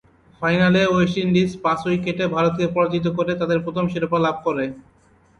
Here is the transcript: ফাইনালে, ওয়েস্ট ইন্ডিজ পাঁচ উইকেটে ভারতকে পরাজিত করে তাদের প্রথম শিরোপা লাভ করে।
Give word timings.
ফাইনালে, 0.41 0.81
ওয়েস্ট 0.87 1.15
ইন্ডিজ 1.23 1.49
পাঁচ 1.63 1.79
উইকেটে 1.87 2.25
ভারতকে 2.35 2.65
পরাজিত 2.75 3.05
করে 3.17 3.31
তাদের 3.41 3.59
প্রথম 3.65 3.85
শিরোপা 3.91 4.19
লাভ 4.25 4.35
করে। 4.45 4.65